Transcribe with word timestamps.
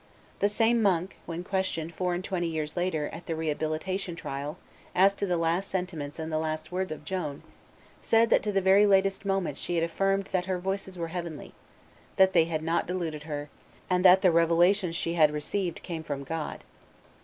The 0.39 0.49
same 0.49 0.81
monk, 0.81 1.17
when 1.27 1.43
questioned 1.43 1.93
four 1.93 2.15
and 2.15 2.23
twenty 2.23 2.47
years 2.47 2.75
later, 2.75 3.07
at 3.13 3.27
the 3.27 3.35
rehabilitation 3.35 4.15
trial, 4.15 4.57
as 4.95 5.13
to 5.13 5.27
the 5.27 5.37
last 5.37 5.69
sentiments 5.69 6.17
and 6.17 6.31
the 6.31 6.39
last 6.39 6.71
words 6.71 6.91
of 6.91 7.05
Joan, 7.05 7.43
said 8.01 8.31
that 8.31 8.41
to 8.41 8.51
the 8.51 8.61
very 8.61 8.87
latest 8.87 9.25
moment 9.25 9.59
she 9.59 9.75
had 9.75 9.83
affirmed 9.83 10.25
that 10.31 10.45
her 10.47 10.57
voices 10.57 10.97
were 10.97 11.09
heavenly, 11.09 11.53
that 12.15 12.33
they 12.33 12.45
had 12.45 12.63
not 12.63 12.87
deluded 12.87 13.21
her, 13.29 13.49
and 13.91 14.03
that 14.03 14.23
the 14.23 14.31
revelations 14.31 14.95
she 14.95 15.13
had 15.13 15.29
received 15.31 15.83
came 15.83 16.01
from 16.01 16.23
God. 16.23 16.63